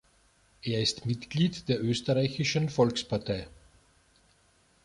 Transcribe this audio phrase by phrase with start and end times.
[0.63, 3.45] Er ist Mitglied der Österreichischen Volkspartei.